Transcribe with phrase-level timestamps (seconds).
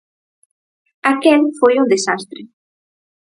[1.11, 2.41] Aquel foi un desastre.